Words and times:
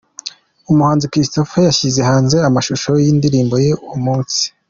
Umuhanzi 0.71 1.09
Christopher 1.11 1.63
yashyize 1.69 2.01
hanze 2.09 2.35
amashusho 2.49 2.89
y’indirimbo 3.03 3.55
ye 3.65 3.71
"Uwo 3.83 3.97
Munsi". 4.05 4.43